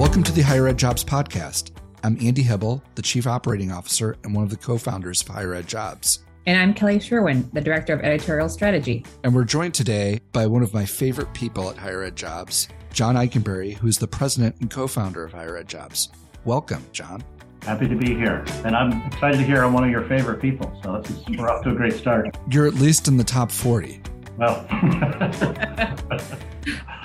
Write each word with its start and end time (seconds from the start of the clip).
Welcome 0.00 0.22
to 0.22 0.32
the 0.32 0.40
Higher 0.40 0.66
Ed 0.66 0.78
Jobs 0.78 1.04
Podcast. 1.04 1.72
I'm 2.02 2.16
Andy 2.22 2.42
Hibel, 2.42 2.80
the 2.94 3.02
Chief 3.02 3.26
Operating 3.26 3.70
Officer 3.70 4.16
and 4.24 4.34
one 4.34 4.42
of 4.42 4.48
the 4.48 4.56
co 4.56 4.78
founders 4.78 5.20
of 5.20 5.28
Higher 5.28 5.52
Ed 5.52 5.66
Jobs. 5.66 6.20
And 6.46 6.58
I'm 6.58 6.72
Kelly 6.72 6.98
Cherwin, 6.98 7.50
the 7.52 7.60
Director 7.60 7.92
of 7.92 8.00
Editorial 8.00 8.48
Strategy. 8.48 9.04
And 9.24 9.34
we're 9.34 9.44
joined 9.44 9.74
today 9.74 10.22
by 10.32 10.46
one 10.46 10.62
of 10.62 10.72
my 10.72 10.86
favorite 10.86 11.34
people 11.34 11.68
at 11.68 11.76
Higher 11.76 12.02
Ed 12.02 12.16
Jobs, 12.16 12.66
John 12.94 13.14
Ikenberry, 13.14 13.74
who's 13.74 13.98
the 13.98 14.08
President 14.08 14.56
and 14.60 14.70
co 14.70 14.86
founder 14.86 15.22
of 15.22 15.34
Higher 15.34 15.58
Ed 15.58 15.68
Jobs. 15.68 16.08
Welcome, 16.46 16.82
John. 16.92 17.22
Happy 17.60 17.86
to 17.86 17.94
be 17.94 18.14
here. 18.14 18.42
And 18.64 18.74
I'm 18.74 19.02
excited 19.02 19.36
to 19.36 19.44
hear 19.44 19.64
I'm 19.64 19.74
one 19.74 19.84
of 19.84 19.90
your 19.90 20.08
favorite 20.08 20.40
people. 20.40 20.74
So 20.82 20.98
this 20.98 21.10
is, 21.10 21.26
we're 21.36 21.50
off 21.50 21.62
to 21.64 21.72
a 21.72 21.74
great 21.74 21.92
start. 21.92 22.34
You're 22.50 22.66
at 22.66 22.76
least 22.76 23.06
in 23.06 23.18
the 23.18 23.24
top 23.24 23.52
40. 23.52 24.00
Well, 24.38 24.66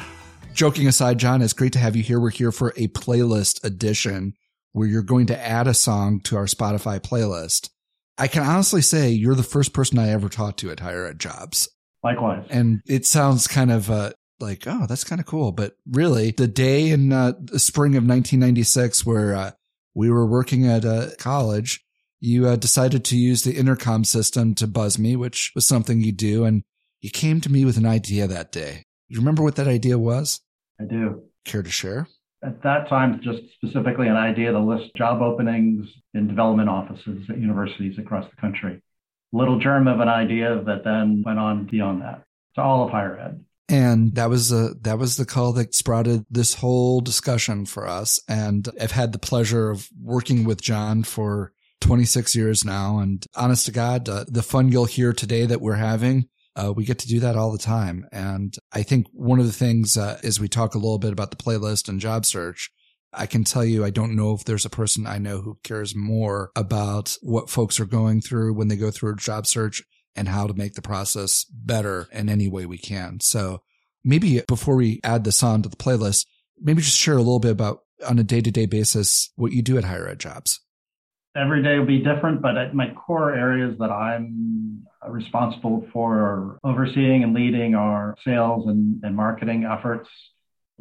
joking 0.56 0.88
aside, 0.88 1.20
John, 1.20 1.42
it's 1.42 1.54
great 1.54 1.74
to 1.74 1.80
have 1.80 1.96
you 1.96 2.04
here. 2.04 2.20
We're 2.20 2.30
here 2.32 2.52
for 2.52 2.70
a 2.78 2.88
playlist 2.88 3.64
edition 3.64 4.34
where 4.72 4.88
you're 4.88 5.04
going 5.04 5.28
to 5.28 5.46
add 5.46 5.68
a 5.68 5.74
song 5.74 6.20
to 6.22 6.38
our 6.38 6.46
Spotify 6.46 7.00
playlist. 7.00 7.70
I 8.18 8.28
can 8.28 8.44
honestly 8.44 8.82
say 8.82 9.10
you're 9.10 9.36
the 9.36 9.44
first 9.44 9.74
person 9.74 10.00
I 10.00 10.10
ever 10.10 10.30
talked 10.30 10.60
to 10.60 10.72
at 10.72 10.80
Higher 10.80 11.06
Ed 11.06 11.20
Jobs. 11.20 11.70
Likewise. 12.04 12.46
And 12.50 12.82
it 12.88 13.06
sounds 13.06 13.48
kind 13.48 13.72
of 13.72 13.92
uh, 13.92 14.14
like, 14.40 14.64
oh, 14.68 14.86
that's 14.88 15.04
kind 15.04 15.20
of 15.20 15.28
cool. 15.28 15.52
But 15.52 15.76
really, 15.90 16.32
the 16.32 16.48
day 16.48 16.90
in 16.90 17.12
uh, 17.12 17.34
the 17.40 17.60
spring 17.60 17.92
of 17.92 18.04
1996 18.04 19.06
where 19.06 19.36
uh, 19.36 19.52
we 19.94 20.10
were 20.10 20.26
working 20.26 20.68
at 20.68 20.86
a 20.86 21.16
college, 21.20 21.84
you 22.20 22.48
uh, 22.48 22.56
decided 22.56 23.04
to 23.06 23.18
use 23.18 23.44
the 23.44 23.56
intercom 23.56 24.04
system 24.04 24.56
to 24.56 24.68
buzz 24.68 24.98
me, 24.98 25.16
which 25.16 25.52
was 25.56 25.68
something 25.68 26.02
you 26.02 26.12
do. 26.12 26.46
And 26.46 26.64
you 27.02 27.10
came 27.10 27.42
to 27.42 27.52
me 27.52 27.66
with 27.66 27.78
an 27.78 27.86
idea 27.86 28.28
that 28.28 28.52
day. 28.52 28.86
You 29.08 29.20
remember 29.20 29.44
what 29.44 29.58
that 29.58 29.68
idea 29.68 29.98
was? 29.98 30.42
I 30.80 30.86
do. 30.86 31.24
Care 31.46 31.64
to 31.64 31.70
share? 31.70 32.08
At 32.44 32.62
that 32.64 32.90
time, 32.90 33.22
just 33.24 33.42
specifically 33.56 34.08
an 34.08 34.18
idea 34.18 34.52
to 34.52 34.60
list 34.60 34.94
job 34.96 35.22
openings 35.22 35.88
in 36.14 36.28
development 36.28 36.70
offices 36.70 37.24
at 37.30 37.38
universities 37.38 37.98
across 37.98 38.30
the 38.30 38.40
country. 38.40 38.82
Little 39.32 39.60
germ 39.60 39.88
of 39.88 40.00
an 40.00 40.10
idea 40.10 40.62
that 40.66 40.84
then 40.84 41.24
went 41.26 41.40
on 41.40 41.66
beyond 41.66 42.02
that 42.02 42.24
to 42.56 42.62
all 42.62 42.86
of 42.86 42.92
higher 42.92 43.20
ed. 43.20 43.44
And 43.68 44.14
that 44.16 44.30
was 44.30 44.52
a, 44.52 44.76
that 44.82 45.00
was 45.00 45.18
the 45.18 45.26
call 45.26 45.54
that 45.54 45.74
sprouted 45.74 46.26
this 46.30 46.54
whole 46.54 47.02
discussion 47.02 47.66
for 47.66 47.88
us. 47.88 48.20
And 48.28 48.70
I've 48.80 48.92
had 48.92 49.12
the 49.12 49.20
pleasure 49.20 49.72
of 49.72 49.90
working 50.00 50.44
with 50.44 50.62
John 50.62 51.04
for 51.04 51.52
26 51.82 52.36
years 52.36 52.64
now. 52.64 53.00
And 53.00 53.26
honest 53.36 53.66
to 53.66 53.72
God, 53.72 54.08
uh, 54.08 54.26
the 54.28 54.44
fun 54.44 54.72
you'll 54.72 54.86
hear 54.86 55.14
today 55.14 55.48
that 55.48 55.62
we're 55.62 55.76
having 55.76 56.30
uh, 56.56 56.72
we 56.74 56.86
get 56.86 57.00
to 57.00 57.08
do 57.08 57.20
that 57.20 57.36
all 57.36 57.52
the 57.52 57.58
time. 57.58 58.08
And 58.12 58.56
I 58.72 58.84
think 58.84 59.08
one 59.12 59.40
of 59.40 59.46
the 59.46 59.52
things, 59.52 59.98
uh, 59.98 60.20
as 60.24 60.40
we 60.40 60.48
talk 60.48 60.74
a 60.74 60.80
little 60.80 61.00
bit 61.00 61.12
about 61.12 61.32
the 61.32 61.38
playlist 61.38 61.90
and 61.90 62.00
job 62.00 62.26
search, 62.26 62.72
I 63.14 63.26
can 63.28 63.44
tell 63.44 63.64
you, 63.64 63.84
I 63.86 63.90
don't 63.90 64.16
know 64.16 64.34
if 64.34 64.44
there's 64.44 64.66
a 64.66 64.70
person 64.70 65.08
I 65.08 65.18
know 65.18 65.42
who 65.42 65.60
cares 65.64 65.96
more 65.96 66.52
about 66.56 67.16
what 67.22 67.50
folks 67.50 67.80
are 67.80 67.86
going 67.86 68.22
through 68.22 68.54
when 68.54 68.68
they 68.68 68.76
go 68.76 68.92
through 68.92 69.14
a 69.14 69.18
job 69.18 69.48
search 69.48 69.84
and 70.16 70.28
how 70.28 70.48
to 70.48 70.54
make 70.54 70.74
the 70.74 70.82
process 70.82 71.46
better 71.46 72.08
in 72.12 72.30
any 72.30 72.48
way 72.48 72.66
we 72.66 72.78
can. 72.78 73.20
So 73.20 73.62
maybe 74.04 74.42
before 74.48 74.76
we 74.76 75.00
add 75.04 75.24
this 75.24 75.44
on 75.44 75.62
to 75.62 75.70
the 75.70 75.76
playlist, 75.76 76.26
maybe 76.60 76.82
just 76.82 76.98
share 76.98 77.16
a 77.16 77.20
little 77.20 77.40
bit 77.40 77.52
about 77.52 77.80
on 78.06 78.20
a 78.20 78.24
day 78.24 78.42
to 78.42 78.52
day 78.52 78.66
basis 78.66 79.32
what 79.36 79.54
you 79.54 79.62
do 79.62 79.78
at 79.78 79.86
higher 79.86 80.08
ed 80.08 80.20
jobs 80.20 80.60
every 81.36 81.62
day 81.62 81.78
will 81.78 81.86
be 81.86 82.00
different, 82.00 82.42
but 82.42 82.58
at 82.58 82.74
my 82.74 82.92
core 82.94 83.34
areas 83.34 83.78
that 83.80 83.92
I'm 83.92 84.86
responsible 85.08 85.88
for 85.94 86.58
overseeing 86.64 87.24
and 87.24 87.34
leading 87.34 87.76
are 87.76 88.16
sales 88.24 88.68
and, 88.68 89.04
and 89.04 89.16
marketing 89.16 89.66
efforts. 89.66 90.10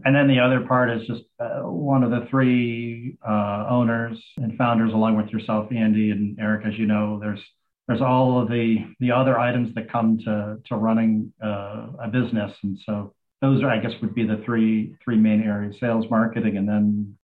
And 0.04 0.14
then 0.14 0.26
the 0.26 0.40
other 0.40 0.60
part 0.66 0.90
is 0.90 1.06
just 1.06 1.22
uh, 1.38 1.60
one 1.60 2.02
of 2.02 2.10
the 2.10 2.26
three 2.28 3.16
uh, 3.26 3.66
owners 3.68 4.20
and 4.38 4.56
founders, 4.58 4.92
along 4.92 5.16
with 5.16 5.28
yourself, 5.28 5.70
Andy 5.70 6.10
and 6.10 6.38
Eric. 6.40 6.66
As 6.66 6.76
you 6.76 6.86
know, 6.86 7.20
there's 7.20 7.40
there's 7.86 8.00
all 8.00 8.42
of 8.42 8.48
the 8.48 8.78
the 8.98 9.12
other 9.12 9.38
items 9.38 9.72
that 9.74 9.92
come 9.92 10.18
to 10.24 10.56
to 10.66 10.76
running 10.76 11.32
uh, 11.42 11.86
a 12.02 12.08
business, 12.08 12.52
and 12.64 12.76
so 12.84 13.14
those 13.40 13.62
are, 13.62 13.70
I 13.70 13.78
guess, 13.78 13.92
would 14.00 14.16
be 14.16 14.26
the 14.26 14.42
three 14.44 14.96
three 15.04 15.16
main 15.16 15.42
areas: 15.42 15.76
sales, 15.78 16.06
marketing, 16.10 16.56
and 16.56 16.68
then 16.68 17.16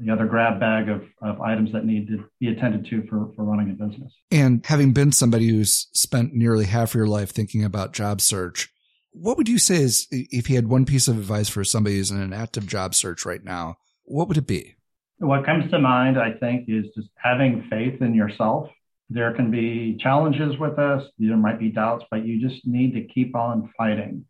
the 0.00 0.10
other 0.10 0.26
grab 0.26 0.60
bag 0.60 0.88
of, 0.88 1.04
of 1.22 1.40
items 1.40 1.72
that 1.72 1.84
need 1.84 2.08
to 2.08 2.24
be 2.40 2.48
attended 2.48 2.86
to 2.86 3.06
for, 3.08 3.32
for 3.34 3.44
running 3.44 3.70
a 3.70 3.72
business. 3.72 4.12
And 4.30 4.64
having 4.66 4.92
been 4.92 5.12
somebody 5.12 5.48
who's 5.48 5.88
spent 5.92 6.34
nearly 6.34 6.66
half 6.66 6.94
your 6.94 7.06
life 7.06 7.30
thinking 7.30 7.64
about 7.64 7.92
job 7.92 8.20
search, 8.20 8.68
what 9.12 9.36
would 9.36 9.48
you 9.48 9.58
say 9.58 9.76
is 9.76 10.06
if 10.10 10.48
you 10.48 10.56
had 10.56 10.68
one 10.68 10.84
piece 10.84 11.08
of 11.08 11.16
advice 11.16 11.48
for 11.48 11.64
somebody 11.64 11.96
who's 11.96 12.10
in 12.10 12.20
an 12.20 12.32
active 12.32 12.66
job 12.66 12.94
search 12.94 13.24
right 13.24 13.42
now, 13.42 13.76
what 14.04 14.28
would 14.28 14.36
it 14.36 14.46
be? 14.46 14.76
What 15.18 15.44
comes 15.44 15.70
to 15.70 15.78
mind, 15.78 16.18
I 16.18 16.32
think, 16.32 16.68
is 16.68 16.86
just 16.94 17.08
having 17.16 17.66
faith 17.68 18.00
in 18.00 18.14
yourself. 18.14 18.70
There 19.10 19.32
can 19.32 19.50
be 19.50 19.96
challenges 19.98 20.58
with 20.58 20.78
us, 20.78 21.02
there 21.18 21.36
might 21.36 21.58
be 21.58 21.70
doubts, 21.70 22.04
but 22.10 22.26
you 22.26 22.46
just 22.46 22.66
need 22.66 22.92
to 22.92 23.02
keep 23.12 23.34
on 23.34 23.72
fighting 23.76 24.26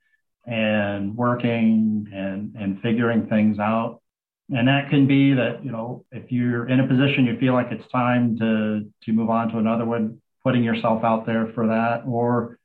and 0.47 1.17
working 1.17 2.07
and, 2.15 2.55
and 2.55 2.81
figuring 2.81 3.27
things 3.27 3.59
out 3.59 4.01
and 4.51 4.69
that 4.69 4.89
can 4.91 5.07
be 5.07 5.35
that 5.35 5.65
you 5.65 5.71
know 5.71 6.05
if 6.13 6.31
you're 6.31 6.69
in 6.69 6.81
a 6.81 6.87
position 6.87 7.25
you 7.25 7.39
feel 7.39 7.53
like 7.53 7.69
it's 7.71 7.91
time 7.93 8.39
to 8.39 8.81
to 9.05 9.13
move 9.13 9.31
on 9.31 9.49
to 9.49 9.59
another 9.59 9.85
one 9.85 10.21
putting 10.49 10.65
yourself 10.65 11.05
out 11.05 11.27
there 11.27 11.51
for 11.55 11.67
that. 11.67 12.05
Or 12.07 12.59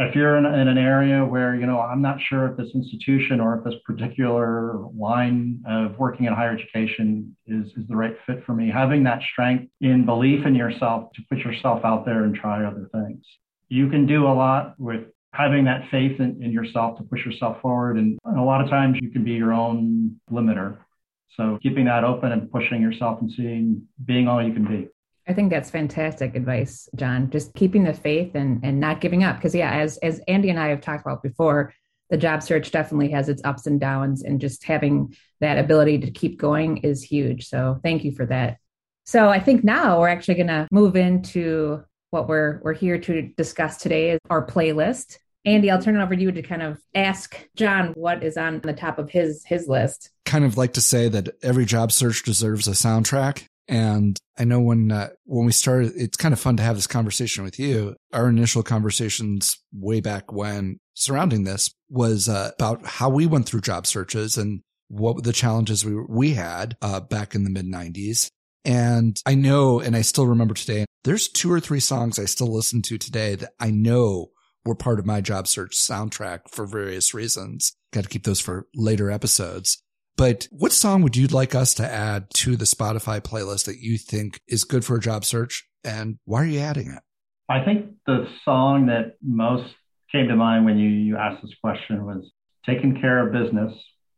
if 0.00 0.14
you're 0.14 0.36
in, 0.36 0.46
in 0.46 0.68
an 0.68 0.78
area 0.78 1.24
where 1.24 1.54
you 1.54 1.66
know 1.66 1.78
i'm 1.78 2.00
not 2.00 2.16
sure 2.28 2.48
if 2.48 2.56
this 2.56 2.70
institution 2.74 3.38
or 3.38 3.58
if 3.58 3.64
this 3.64 3.74
particular 3.84 4.78
line 4.96 5.62
of 5.68 5.98
working 5.98 6.24
in 6.24 6.32
higher 6.32 6.56
education 6.56 7.36
is, 7.46 7.66
is 7.76 7.86
the 7.86 7.94
right 7.94 8.16
fit 8.26 8.42
for 8.46 8.54
me 8.54 8.70
having 8.70 9.04
that 9.04 9.20
strength 9.30 9.70
in 9.82 10.06
belief 10.06 10.46
in 10.46 10.54
yourself 10.54 11.12
to 11.12 11.20
put 11.28 11.38
yourself 11.38 11.84
out 11.84 12.06
there 12.06 12.24
and 12.24 12.34
try 12.34 12.64
other 12.64 12.88
things. 12.92 13.22
You 13.68 13.90
can 13.90 14.06
do 14.06 14.26
a 14.26 14.32
lot 14.32 14.74
with 14.78 15.02
having 15.32 15.66
that 15.66 15.82
faith 15.90 16.18
in, 16.18 16.42
in 16.42 16.50
yourself 16.50 16.96
to 16.98 17.04
push 17.04 17.24
yourself 17.24 17.60
forward. 17.60 17.96
And, 17.98 18.18
and 18.24 18.38
a 18.38 18.42
lot 18.42 18.62
of 18.62 18.70
times 18.70 18.98
you 19.00 19.10
can 19.10 19.22
be 19.22 19.32
your 19.32 19.52
own 19.52 20.18
limiter 20.32 20.78
so 21.36 21.58
keeping 21.62 21.84
that 21.86 22.04
open 22.04 22.32
and 22.32 22.50
pushing 22.50 22.82
yourself 22.82 23.20
and 23.20 23.30
seeing 23.30 23.82
being 24.04 24.28
all 24.28 24.42
you 24.42 24.52
can 24.52 24.64
be. 24.64 24.88
I 25.28 25.32
think 25.32 25.50
that's 25.50 25.70
fantastic 25.70 26.34
advice, 26.34 26.88
John. 26.96 27.30
Just 27.30 27.54
keeping 27.54 27.84
the 27.84 27.94
faith 27.94 28.34
and 28.34 28.60
and 28.64 28.80
not 28.80 29.00
giving 29.00 29.22
up. 29.22 29.36
Because 29.36 29.54
yeah, 29.54 29.72
as 29.72 29.96
as 29.98 30.20
Andy 30.26 30.50
and 30.50 30.58
I 30.58 30.68
have 30.68 30.80
talked 30.80 31.06
about 31.06 31.22
before, 31.22 31.72
the 32.08 32.16
job 32.16 32.42
search 32.42 32.72
definitely 32.72 33.10
has 33.10 33.28
its 33.28 33.42
ups 33.44 33.66
and 33.66 33.78
downs, 33.78 34.22
and 34.22 34.40
just 34.40 34.64
having 34.64 35.14
that 35.40 35.58
ability 35.58 35.98
to 35.98 36.10
keep 36.10 36.38
going 36.38 36.78
is 36.78 37.02
huge. 37.02 37.46
So 37.46 37.80
thank 37.82 38.04
you 38.04 38.12
for 38.12 38.26
that. 38.26 38.58
So 39.04 39.28
I 39.28 39.40
think 39.40 39.64
now 39.64 40.00
we're 40.00 40.08
actually 40.08 40.34
going 40.34 40.46
to 40.48 40.68
move 40.70 40.96
into 40.96 41.84
what 42.10 42.28
we're 42.28 42.60
we're 42.62 42.74
here 42.74 42.98
to 42.98 43.22
discuss 43.36 43.76
today 43.76 44.10
is 44.10 44.20
our 44.28 44.44
playlist. 44.44 45.18
Andy, 45.44 45.70
I'll 45.70 45.80
turn 45.80 45.96
it 45.96 46.02
over 46.02 46.14
to 46.14 46.20
you 46.20 46.32
to 46.32 46.42
kind 46.42 46.62
of 46.62 46.78
ask 46.94 47.36
John 47.56 47.92
what 47.94 48.22
is 48.22 48.36
on 48.36 48.60
the 48.60 48.72
top 48.72 48.98
of 48.98 49.10
his 49.10 49.44
his 49.44 49.68
list. 49.68 50.10
Kind 50.30 50.44
of 50.44 50.56
like 50.56 50.74
to 50.74 50.80
say 50.80 51.08
that 51.08 51.30
every 51.42 51.64
job 51.64 51.90
search 51.90 52.22
deserves 52.22 52.68
a 52.68 52.70
soundtrack. 52.70 53.46
And 53.66 54.16
I 54.38 54.44
know 54.44 54.60
when 54.60 54.92
uh, 54.92 55.08
when 55.24 55.44
we 55.44 55.50
started, 55.50 55.90
it's 55.96 56.16
kind 56.16 56.32
of 56.32 56.38
fun 56.38 56.56
to 56.58 56.62
have 56.62 56.76
this 56.76 56.86
conversation 56.86 57.42
with 57.42 57.58
you. 57.58 57.96
Our 58.12 58.28
initial 58.28 58.62
conversations 58.62 59.58
way 59.72 60.00
back 60.00 60.30
when 60.30 60.78
surrounding 60.94 61.42
this 61.42 61.74
was 61.88 62.28
uh, 62.28 62.52
about 62.56 62.86
how 62.86 63.08
we 63.08 63.26
went 63.26 63.46
through 63.46 63.62
job 63.62 63.88
searches 63.88 64.36
and 64.36 64.60
what 64.86 65.24
the 65.24 65.32
challenges 65.32 65.84
we 65.84 65.96
we 66.08 66.34
had 66.34 66.76
uh, 66.80 67.00
back 67.00 67.34
in 67.34 67.42
the 67.42 67.50
mid 67.50 67.66
'90s. 67.66 68.30
And 68.64 69.20
I 69.26 69.34
know, 69.34 69.80
and 69.80 69.96
I 69.96 70.02
still 70.02 70.28
remember 70.28 70.54
today. 70.54 70.84
There's 71.02 71.26
two 71.26 71.50
or 71.50 71.58
three 71.58 71.80
songs 71.80 72.20
I 72.20 72.26
still 72.26 72.54
listen 72.54 72.82
to 72.82 72.98
today 72.98 73.34
that 73.34 73.54
I 73.58 73.72
know 73.72 74.30
were 74.64 74.76
part 74.76 75.00
of 75.00 75.06
my 75.06 75.20
job 75.20 75.48
search 75.48 75.76
soundtrack 75.76 76.42
for 76.48 76.66
various 76.66 77.14
reasons. 77.14 77.74
Got 77.92 78.04
to 78.04 78.08
keep 78.08 78.22
those 78.22 78.40
for 78.40 78.68
later 78.76 79.10
episodes. 79.10 79.82
But 80.20 80.48
what 80.50 80.72
song 80.72 81.00
would 81.00 81.16
you 81.16 81.28
like 81.28 81.54
us 81.54 81.72
to 81.72 81.90
add 81.90 82.28
to 82.34 82.54
the 82.54 82.66
Spotify 82.66 83.22
playlist 83.22 83.64
that 83.64 83.78
you 83.78 83.96
think 83.96 84.42
is 84.46 84.64
good 84.64 84.84
for 84.84 84.96
a 84.96 85.00
job 85.00 85.24
search? 85.24 85.66
And 85.82 86.18
why 86.26 86.42
are 86.42 86.46
you 86.46 86.60
adding 86.60 86.90
it? 86.90 87.02
I 87.48 87.64
think 87.64 87.92
the 88.06 88.28
song 88.44 88.88
that 88.88 89.14
most 89.22 89.72
came 90.12 90.28
to 90.28 90.36
mind 90.36 90.66
when 90.66 90.76
you, 90.76 90.90
you 90.90 91.16
asked 91.16 91.40
this 91.40 91.54
question 91.64 92.04
was 92.04 92.30
Taking 92.66 93.00
Care 93.00 93.26
of 93.26 93.32
Business 93.32 93.72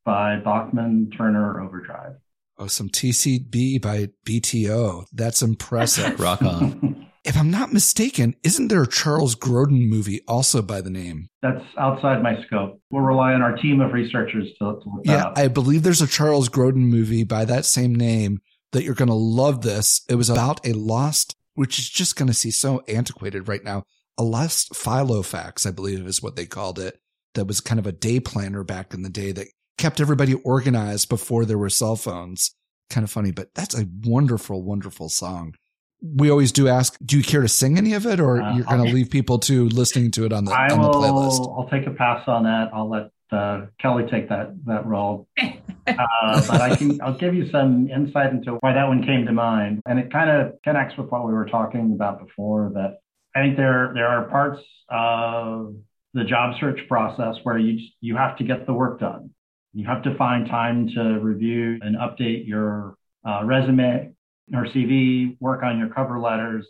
by 0.04 0.40
Bachman 0.40 1.10
Turner 1.16 1.60
Overdrive. 1.60 2.16
Oh, 2.58 2.66
some 2.66 2.88
TCB 2.88 3.81
by 3.81 4.08
BTO. 4.26 5.06
That's 5.12 5.40
impressive. 5.40 6.19
Rock 6.20 6.43
on. 6.43 7.06
If 7.24 7.36
I'm 7.36 7.52
not 7.52 7.72
mistaken, 7.72 8.34
isn't 8.42 8.66
there 8.66 8.82
a 8.82 8.88
Charles 8.88 9.36
Grodin 9.36 9.88
movie 9.88 10.22
also 10.26 10.60
by 10.60 10.80
the 10.80 10.90
name? 10.90 11.28
That's 11.40 11.62
outside 11.78 12.20
my 12.20 12.42
scope. 12.46 12.80
We'll 12.90 13.02
rely 13.02 13.32
on 13.32 13.42
our 13.42 13.56
team 13.56 13.80
of 13.80 13.92
researchers 13.92 14.48
to, 14.58 14.64
to 14.82 14.90
look 14.90 15.02
yeah, 15.04 15.32
I 15.36 15.46
believe 15.46 15.84
there's 15.84 16.02
a 16.02 16.08
Charles 16.08 16.48
Grodin 16.48 16.88
movie 16.88 17.22
by 17.22 17.44
that 17.44 17.64
same 17.64 17.94
name 17.94 18.40
that 18.72 18.82
you're 18.82 18.94
going 18.94 19.08
to 19.08 19.14
love 19.14 19.62
this. 19.62 20.00
It 20.08 20.16
was 20.16 20.30
about 20.30 20.66
a 20.66 20.72
lost, 20.72 21.36
which 21.54 21.78
is 21.78 21.88
just 21.88 22.16
going 22.16 22.26
to 22.26 22.34
see 22.34 22.50
so 22.50 22.82
antiquated 22.88 23.46
right 23.46 23.62
now. 23.62 23.84
A 24.19 24.24
lost 24.24 24.72
filofax, 24.72 25.64
I 25.64 25.70
believe 25.70 26.04
is 26.06 26.22
what 26.22 26.34
they 26.34 26.46
called 26.46 26.80
it. 26.80 26.98
That 27.34 27.46
was 27.46 27.60
kind 27.60 27.78
of 27.78 27.86
a 27.86 27.92
day 27.92 28.19
planner 28.19 28.64
back 28.64 28.92
in 28.94 29.02
the 29.02 29.08
day 29.08 29.30
that 29.32 29.46
kept 29.78 30.00
everybody 30.00 30.34
organized 30.34 31.08
before 31.08 31.44
there 31.44 31.58
were 31.58 31.70
cell 31.70 31.96
phones. 31.96 32.54
kind 32.90 33.04
of 33.04 33.10
funny, 33.10 33.30
but 33.30 33.54
that's 33.54 33.78
a 33.78 33.88
wonderful, 34.04 34.62
wonderful 34.62 35.08
song. 35.08 35.54
We 36.02 36.31
always 36.31 36.52
do 36.52 36.69
ask, 36.69 36.96
do 37.04 37.16
you 37.16 37.22
care 37.22 37.43
to 37.43 37.49
sing 37.49 37.78
any 37.78 37.94
of 37.94 38.06
it 38.06 38.19
or 38.19 38.43
uh, 38.43 38.56
you're 38.56 38.64
going 38.64 38.84
to 38.84 38.93
leave 38.93 39.10
people 39.10 39.38
to 39.40 39.69
listening 39.69 40.10
to 40.12 40.25
it 40.25 40.32
on 40.32 40.44
the, 40.44 40.52
I 40.52 40.69
on 40.69 40.81
will, 40.81 40.93
the 40.93 40.99
playlist? 40.99 41.40
I'll 41.40 41.69
take 41.69 41.87
a 41.87 41.93
pass 41.93 42.26
on 42.26 42.44
that. 42.44 42.70
I'll 42.75 42.90
let 42.90 43.10
uh, 43.31 43.66
Kelly 43.81 44.04
take 44.10 44.28
that, 44.28 44.54
that 44.66 44.87
role. 44.87 45.28
Uh, 45.84 46.40
but 46.46 46.60
I 46.60 46.76
can, 46.76 47.02
I'll 47.02 47.19
give 47.19 47.34
you 47.34 47.50
some 47.50 47.90
insight 47.90 48.31
into 48.31 48.52
why 48.60 48.72
that 48.72 48.87
one 48.87 49.04
came 49.04 49.26
to 49.26 49.32
mind. 49.32 49.82
And 49.84 49.99
it 49.99 50.12
kind 50.12 50.31
of 50.31 50.52
connects 50.62 50.96
with 50.96 51.10
what 51.10 51.26
we 51.26 51.32
were 51.32 51.46
talking 51.46 51.90
about 51.93 52.25
before 52.25 52.70
that 52.75 52.98
I 53.34 53.40
think 53.40 53.56
there, 53.56 53.90
there 53.93 54.06
are 54.06 54.28
parts 54.28 54.60
of 54.88 55.75
the 56.14 56.22
job 56.22 56.55
search 56.60 56.78
process 56.88 57.34
where 57.43 57.58
you, 57.58 57.81
you 58.00 58.16
have 58.16 58.38
to 58.38 58.44
get 58.44 58.64
the 58.64 58.72
work 58.72 59.00
done. 59.00 59.31
You 59.72 59.87
have 59.87 60.02
to 60.05 60.14
find 60.16 60.46
time 60.46 60.88
to 60.94 61.19
review 61.20 61.78
and 61.82 61.96
update 61.96 62.46
your 62.46 62.94
uh, 63.26 63.43
resume 63.44 64.12
or 64.52 64.66
CV, 64.66 65.37
work 65.40 65.62
on 65.62 65.78
your 65.78 65.88
cover 65.88 66.19
letters. 66.19 66.66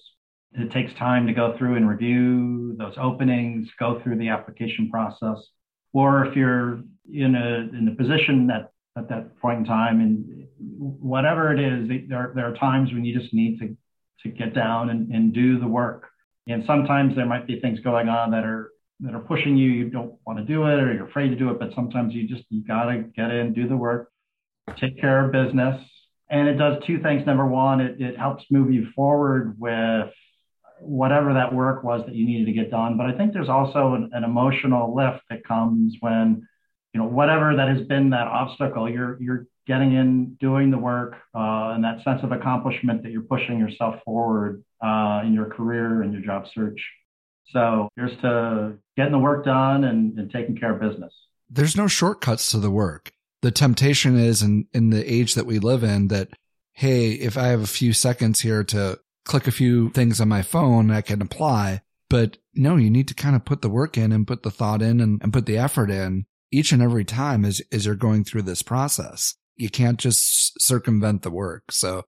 It 0.52 0.70
takes 0.70 0.92
time 0.94 1.26
to 1.26 1.32
go 1.32 1.56
through 1.56 1.76
and 1.76 1.88
review 1.88 2.76
those 2.78 2.94
openings, 2.98 3.68
go 3.78 4.00
through 4.02 4.18
the 4.18 4.28
application 4.28 4.90
process. 4.90 5.38
Or 5.92 6.26
if 6.26 6.36
you're 6.36 6.82
in 7.12 7.34
a 7.34 7.76
in 7.76 7.88
a 7.88 7.96
position 7.96 8.46
that 8.48 8.72
at 8.96 9.08
that 9.08 9.38
point 9.40 9.60
in 9.60 9.64
time, 9.64 10.00
and 10.00 10.46
whatever 10.78 11.52
it 11.52 11.60
is, 11.60 11.88
there, 12.08 12.32
there 12.34 12.46
are 12.46 12.54
times 12.54 12.92
when 12.92 13.04
you 13.04 13.18
just 13.18 13.32
need 13.32 13.58
to 13.60 13.76
to 14.22 14.28
get 14.28 14.54
down 14.54 14.90
and, 14.90 15.10
and 15.12 15.32
do 15.32 15.58
the 15.58 15.66
work. 15.66 16.08
And 16.46 16.64
sometimes 16.66 17.16
there 17.16 17.26
might 17.26 17.46
be 17.46 17.60
things 17.60 17.80
going 17.80 18.08
on 18.08 18.30
that 18.32 18.44
are 18.44 18.70
that 19.00 19.14
are 19.14 19.20
pushing 19.20 19.56
you. 19.56 19.70
You 19.70 19.90
don't 19.90 20.14
want 20.26 20.38
to 20.38 20.44
do 20.44 20.64
it 20.66 20.80
or 20.80 20.92
you're 20.92 21.08
afraid 21.08 21.28
to 21.28 21.36
do 21.36 21.50
it, 21.50 21.58
but 21.58 21.70
sometimes 21.74 22.14
you 22.14 22.28
just 22.28 22.44
you 22.50 22.62
gotta 22.64 23.04
get 23.16 23.30
in, 23.30 23.52
do 23.52 23.68
the 23.68 23.76
work, 23.76 24.10
take 24.76 25.00
care 25.00 25.24
of 25.24 25.32
business. 25.32 25.80
And 26.32 26.48
it 26.48 26.54
does 26.54 26.82
two 26.86 26.98
things. 27.02 27.26
Number 27.26 27.46
one, 27.46 27.80
it, 27.80 28.00
it 28.00 28.18
helps 28.18 28.44
move 28.50 28.72
you 28.72 28.88
forward 28.96 29.54
with 29.60 30.10
whatever 30.80 31.34
that 31.34 31.54
work 31.54 31.84
was 31.84 32.00
that 32.06 32.14
you 32.14 32.24
needed 32.26 32.46
to 32.46 32.52
get 32.52 32.70
done. 32.70 32.96
But 32.96 33.06
I 33.06 33.12
think 33.12 33.34
there's 33.34 33.50
also 33.50 33.94
an, 33.94 34.10
an 34.12 34.24
emotional 34.24 34.96
lift 34.96 35.22
that 35.28 35.44
comes 35.44 35.94
when, 36.00 36.48
you 36.92 37.00
know, 37.00 37.06
whatever 37.06 37.54
that 37.56 37.68
has 37.68 37.86
been 37.86 38.10
that 38.10 38.26
obstacle, 38.26 38.88
you're 38.88 39.22
you're 39.22 39.46
getting 39.66 39.92
in, 39.92 40.36
doing 40.40 40.70
the 40.70 40.78
work, 40.78 41.16
uh, 41.34 41.74
and 41.74 41.84
that 41.84 42.02
sense 42.02 42.22
of 42.22 42.32
accomplishment 42.32 43.02
that 43.02 43.12
you're 43.12 43.22
pushing 43.22 43.58
yourself 43.58 43.96
forward 44.04 44.64
uh, 44.82 45.20
in 45.24 45.34
your 45.34 45.46
career 45.46 46.02
and 46.02 46.12
your 46.14 46.22
job 46.22 46.46
search. 46.54 46.80
So 47.50 47.88
here's 47.96 48.16
to 48.22 48.78
getting 48.96 49.12
the 49.12 49.18
work 49.18 49.44
done 49.44 49.84
and, 49.84 50.18
and 50.18 50.32
taking 50.32 50.56
care 50.56 50.72
of 50.74 50.80
business. 50.80 51.12
There's 51.50 51.76
no 51.76 51.86
shortcuts 51.86 52.50
to 52.52 52.58
the 52.58 52.70
work. 52.70 53.12
The 53.42 53.50
temptation 53.50 54.18
is 54.18 54.42
in, 54.42 54.66
in 54.72 54.90
the 54.90 55.12
age 55.12 55.34
that 55.34 55.46
we 55.46 55.58
live 55.58 55.84
in 55.84 56.08
that, 56.08 56.30
hey, 56.72 57.12
if 57.12 57.36
I 57.36 57.48
have 57.48 57.62
a 57.62 57.66
few 57.66 57.92
seconds 57.92 58.40
here 58.40 58.64
to 58.64 58.98
click 59.24 59.46
a 59.46 59.52
few 59.52 59.90
things 59.90 60.20
on 60.20 60.28
my 60.28 60.42
phone, 60.42 60.90
I 60.90 61.00
can 61.00 61.20
apply. 61.20 61.82
But 62.08 62.38
no, 62.54 62.76
you 62.76 62.90
need 62.90 63.08
to 63.08 63.14
kind 63.14 63.34
of 63.34 63.44
put 63.44 63.62
the 63.62 63.70
work 63.70 63.96
in 63.96 64.12
and 64.12 64.26
put 64.26 64.42
the 64.42 64.50
thought 64.50 64.82
in 64.82 65.00
and, 65.00 65.20
and 65.22 65.32
put 65.32 65.46
the 65.46 65.58
effort 65.58 65.90
in 65.90 66.26
each 66.50 66.70
and 66.72 66.82
every 66.82 67.04
time 67.04 67.44
as, 67.44 67.62
as 67.72 67.86
you're 67.86 67.94
going 67.94 68.24
through 68.24 68.42
this 68.42 68.62
process. 68.62 69.34
You 69.56 69.70
can't 69.70 69.98
just 69.98 70.60
circumvent 70.60 71.22
the 71.22 71.30
work. 71.30 71.72
So 71.72 72.04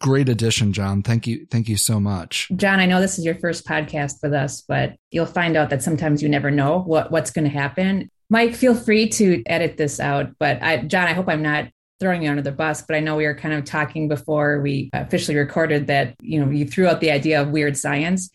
great 0.00 0.28
addition, 0.28 0.72
John. 0.72 1.02
Thank 1.02 1.26
you. 1.26 1.46
Thank 1.50 1.68
you 1.68 1.76
so 1.76 2.00
much. 2.00 2.48
John, 2.56 2.80
I 2.80 2.86
know 2.86 3.00
this 3.00 3.18
is 3.18 3.24
your 3.24 3.34
first 3.36 3.66
podcast 3.66 4.22
with 4.22 4.32
us, 4.32 4.62
but 4.62 4.94
you'll 5.10 5.26
find 5.26 5.56
out 5.56 5.70
that 5.70 5.82
sometimes 5.82 6.22
you 6.22 6.28
never 6.28 6.50
know 6.50 6.80
what, 6.80 7.10
what's 7.10 7.30
going 7.30 7.44
to 7.44 7.50
happen. 7.50 8.10
Mike, 8.30 8.54
feel 8.54 8.74
free 8.74 9.08
to 9.10 9.42
edit 9.44 9.76
this 9.76 10.00
out. 10.00 10.30
But 10.38 10.62
I, 10.62 10.78
John, 10.78 11.08
I 11.08 11.12
hope 11.12 11.28
I'm 11.28 11.42
not 11.42 11.68
throwing 11.98 12.22
you 12.22 12.30
under 12.30 12.42
the 12.42 12.52
bus, 12.52 12.82
but 12.82 12.96
I 12.96 13.00
know 13.00 13.16
we 13.16 13.26
were 13.26 13.34
kind 13.34 13.52
of 13.52 13.64
talking 13.64 14.08
before 14.08 14.60
we 14.60 14.88
officially 14.94 15.36
recorded 15.36 15.88
that, 15.88 16.14
you 16.22 16.40
know, 16.40 16.50
you 16.50 16.64
threw 16.64 16.86
out 16.86 17.00
the 17.00 17.10
idea 17.10 17.42
of 17.42 17.50
weird 17.50 17.76
science, 17.76 18.30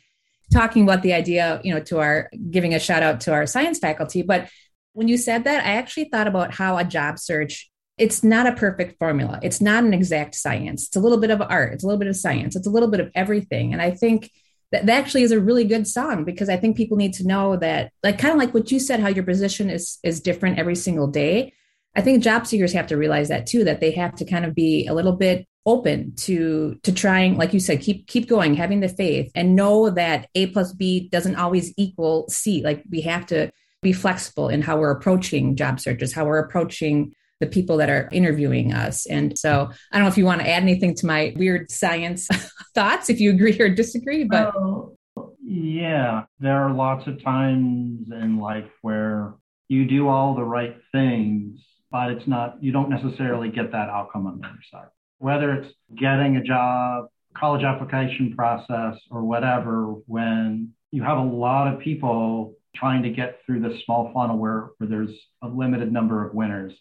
talking 0.53 0.83
about 0.83 1.01
the 1.01 1.13
idea, 1.13 1.59
you 1.63 1.73
know, 1.73 1.79
to 1.79 1.99
our 1.99 2.29
giving 2.51 2.75
a 2.75 2.79
shout 2.79 3.01
out 3.01 3.21
to 3.21 3.33
our 3.33 3.47
science 3.47 3.79
faculty. 3.79 4.21
But 4.21 4.49
when 4.93 5.07
you 5.07 5.17
said 5.17 5.45
that, 5.45 5.65
I 5.65 5.77
actually 5.77 6.09
thought 6.09 6.27
about 6.27 6.53
how 6.53 6.77
a 6.77 6.83
job 6.83 7.17
search 7.17 7.71
it's 7.97 8.23
not 8.23 8.45
a 8.45 8.51
perfect 8.51 8.99
formula. 8.99 9.39
It's 9.41 9.61
not 9.61 9.83
an 9.83 9.93
exact 9.93 10.35
science. 10.35 10.87
It's 10.87 10.97
a 10.97 10.99
little 10.99 11.17
bit 11.17 11.31
of 11.31 11.41
art. 11.41 11.73
It's 11.73 11.83
a 11.83 11.87
little 11.87 11.99
bit 11.99 12.09
of 12.09 12.17
science. 12.17 12.55
It's 12.55 12.67
a 12.67 12.69
little 12.69 12.89
bit 12.89 12.99
of 12.99 13.09
everything. 13.15 13.71
And 13.71 13.81
I 13.81 13.91
think 13.91 14.31
that, 14.75 14.85
that 14.85 14.97
actually 14.97 15.23
is 15.23 15.31
a 15.31 15.39
really 15.39 15.63
good 15.63 15.87
song 15.87 16.25
because 16.25 16.49
I 16.49 16.57
think 16.57 16.75
people 16.75 16.97
need 16.97 17.13
to 17.13 17.27
know 17.27 17.55
that, 17.57 17.91
like, 18.03 18.19
kind 18.19 18.33
of 18.33 18.37
like 18.37 18.53
what 18.53 18.71
you 18.71 18.79
said, 18.79 18.99
how 18.99 19.07
your 19.07 19.23
position 19.23 19.69
is 19.69 19.99
is 20.03 20.19
different 20.19 20.59
every 20.59 20.75
single 20.75 21.07
day. 21.07 21.53
I 21.95 22.01
think 22.01 22.21
job 22.21 22.45
seekers 22.45 22.73
have 22.73 22.87
to 22.87 22.97
realize 22.97 23.29
that 23.29 23.47
too, 23.47 23.63
that 23.63 23.79
they 23.79 23.91
have 23.91 24.15
to 24.15 24.25
kind 24.25 24.43
of 24.43 24.53
be 24.53 24.85
a 24.87 24.93
little 24.93 25.13
bit 25.13 25.47
open 25.65 26.13
to 26.15 26.75
to 26.83 26.91
trying, 26.91 27.37
like 27.37 27.53
you 27.53 27.59
said, 27.59 27.79
keep 27.81 28.07
keep 28.07 28.27
going, 28.27 28.53
having 28.53 28.81
the 28.81 28.89
faith, 28.89 29.31
and 29.33 29.55
know 29.55 29.89
that 29.89 30.27
A 30.35 30.47
plus 30.47 30.73
B 30.73 31.07
doesn't 31.09 31.37
always 31.37 31.73
equal 31.77 32.27
C. 32.29 32.61
Like 32.61 32.83
we 32.89 33.01
have 33.01 33.25
to 33.27 33.51
be 33.81 33.93
flexible 33.93 34.49
in 34.49 34.61
how 34.61 34.77
we're 34.77 34.91
approaching 34.91 35.55
job 35.55 35.79
searches, 35.79 36.11
how 36.11 36.25
we're 36.25 36.39
approaching 36.39 37.13
the 37.39 37.47
people 37.47 37.77
that 37.77 37.89
are 37.89 38.09
interviewing 38.11 38.73
us. 38.73 39.05
And 39.05 39.37
so 39.37 39.69
I 39.91 39.97
don't 39.97 40.05
know 40.05 40.11
if 40.11 40.17
you 40.17 40.25
want 40.25 40.41
to 40.41 40.49
add 40.49 40.63
anything 40.63 40.95
to 40.95 41.05
my 41.05 41.33
weird 41.35 41.69
science 41.69 42.27
thoughts, 42.75 43.09
if 43.09 43.19
you 43.19 43.31
agree 43.31 43.59
or 43.59 43.69
disagree, 43.69 44.23
but. 44.23 44.53
Oh, 44.55 44.97
yeah, 45.43 46.23
there 46.39 46.57
are 46.57 46.73
lots 46.73 47.07
of 47.07 47.23
times 47.23 48.07
in 48.11 48.39
life 48.39 48.69
where 48.81 49.35
you 49.67 49.85
do 49.85 50.07
all 50.07 50.35
the 50.35 50.43
right 50.43 50.77
things, 50.91 51.59
but 51.91 52.11
it's 52.11 52.27
not, 52.27 52.61
you 52.63 52.71
don't 52.71 52.89
necessarily 52.89 53.49
get 53.49 53.71
that 53.71 53.89
outcome 53.89 54.27
on 54.27 54.39
the 54.39 54.47
other 54.47 54.59
side. 54.71 54.87
Whether 55.19 55.53
it's 55.53 55.73
getting 55.95 56.37
a 56.37 56.43
job, 56.43 57.05
college 57.37 57.63
application 57.63 58.33
process, 58.35 58.97
or 59.11 59.23
whatever, 59.23 59.93
when 60.07 60.73
you 60.91 61.03
have 61.03 61.17
a 61.17 61.23
lot 61.23 61.73
of 61.73 61.79
people 61.79 62.53
trying 62.75 63.03
to 63.03 63.09
get 63.09 63.39
through 63.45 63.61
this 63.61 63.83
small 63.85 64.11
funnel 64.13 64.37
where, 64.37 64.69
where 64.77 64.89
there's 64.89 65.15
a 65.41 65.47
limited 65.47 65.91
number 65.91 66.25
of 66.25 66.33
winners 66.33 66.73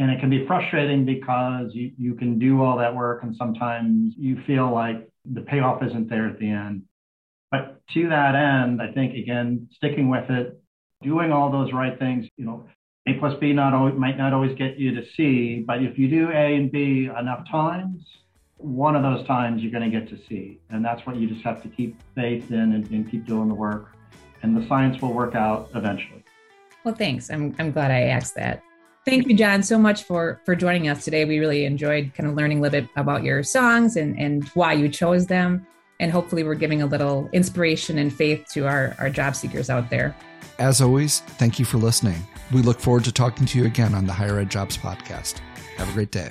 and 0.00 0.10
it 0.10 0.18
can 0.18 0.30
be 0.30 0.46
frustrating 0.46 1.04
because 1.04 1.74
you, 1.74 1.92
you 1.98 2.14
can 2.14 2.38
do 2.38 2.62
all 2.62 2.78
that 2.78 2.96
work 2.96 3.22
and 3.22 3.36
sometimes 3.36 4.14
you 4.16 4.40
feel 4.46 4.72
like 4.72 5.06
the 5.30 5.42
payoff 5.42 5.82
isn't 5.82 6.08
there 6.08 6.26
at 6.26 6.38
the 6.38 6.48
end. 6.48 6.84
But 7.50 7.82
to 7.92 8.08
that 8.08 8.34
end, 8.34 8.80
I 8.80 8.92
think 8.92 9.14
again, 9.14 9.68
sticking 9.76 10.08
with 10.08 10.30
it, 10.30 10.58
doing 11.02 11.32
all 11.32 11.52
those 11.52 11.74
right 11.74 11.98
things, 11.98 12.26
you 12.38 12.46
know, 12.46 12.66
A 13.06 13.12
plus 13.18 13.38
B 13.40 13.52
not 13.52 13.74
always, 13.74 13.94
might 13.94 14.16
not 14.16 14.32
always 14.32 14.56
get 14.56 14.78
you 14.78 14.94
to 14.94 15.02
C, 15.18 15.62
but 15.66 15.82
if 15.82 15.98
you 15.98 16.08
do 16.08 16.30
A 16.30 16.56
and 16.56 16.72
B 16.72 17.10
enough 17.18 17.46
times, 17.50 18.02
one 18.56 18.96
of 18.96 19.02
those 19.02 19.26
times 19.26 19.60
you're 19.60 19.72
going 19.72 19.90
to 19.90 20.00
get 20.00 20.08
to 20.08 20.18
C. 20.30 20.60
And 20.70 20.82
that's 20.82 21.06
what 21.06 21.16
you 21.16 21.28
just 21.28 21.42
have 21.42 21.62
to 21.62 21.68
keep 21.68 22.00
faith 22.14 22.50
in 22.50 22.72
and, 22.72 22.90
and 22.90 23.10
keep 23.10 23.26
doing 23.26 23.48
the 23.48 23.54
work. 23.54 23.88
And 24.42 24.56
the 24.56 24.66
science 24.66 25.02
will 25.02 25.12
work 25.12 25.34
out 25.34 25.68
eventually. 25.74 26.24
Well, 26.84 26.94
thanks. 26.94 27.30
I'm, 27.30 27.54
I'm 27.58 27.70
glad 27.70 27.90
I 27.90 28.04
asked 28.04 28.34
that. 28.36 28.62
Thank 29.10 29.26
you, 29.26 29.36
John, 29.36 29.64
so 29.64 29.76
much 29.76 30.04
for 30.04 30.40
for 30.44 30.54
joining 30.54 30.86
us 30.88 31.04
today. 31.04 31.24
We 31.24 31.40
really 31.40 31.64
enjoyed 31.64 32.12
kind 32.14 32.28
of 32.28 32.36
learning 32.36 32.58
a 32.58 32.60
little 32.62 32.80
bit 32.80 32.90
about 32.94 33.24
your 33.24 33.42
songs 33.42 33.96
and 33.96 34.16
and 34.16 34.44
why 34.50 34.72
you 34.74 34.88
chose 34.88 35.26
them. 35.26 35.66
And 35.98 36.12
hopefully 36.12 36.44
we're 36.44 36.54
giving 36.54 36.80
a 36.80 36.86
little 36.86 37.28
inspiration 37.32 37.98
and 37.98 38.14
faith 38.14 38.46
to 38.52 38.68
our, 38.68 38.94
our 39.00 39.10
job 39.10 39.34
seekers 39.34 39.68
out 39.68 39.90
there. 39.90 40.14
As 40.60 40.80
always, 40.80 41.20
thank 41.20 41.58
you 41.58 41.64
for 41.64 41.78
listening. 41.78 42.24
We 42.52 42.62
look 42.62 42.78
forward 42.78 43.02
to 43.04 43.12
talking 43.12 43.46
to 43.46 43.58
you 43.58 43.66
again 43.66 43.94
on 43.94 44.06
the 44.06 44.12
Higher 44.12 44.38
Ed 44.38 44.48
Jobs 44.48 44.78
Podcast. 44.78 45.40
Have 45.76 45.90
a 45.90 45.92
great 45.92 46.12
day. 46.12 46.30